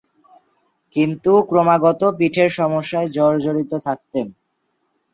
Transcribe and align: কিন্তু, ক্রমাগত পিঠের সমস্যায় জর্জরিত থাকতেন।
কিন্তু, 0.95 1.31
ক্রমাগত 1.49 2.01
পিঠের 2.17 2.49
সমস্যায় 2.51 3.07
জর্জরিত 3.07 3.71
থাকতেন। 3.85 4.27